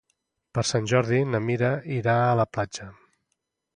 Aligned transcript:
Per 0.57 0.61
Sant 0.69 0.87
Jordi 0.93 1.19
na 1.33 1.41
Mira 1.49 1.71
irà 1.99 2.17
a 2.31 2.35
la 2.41 2.47
platja. 2.57 2.89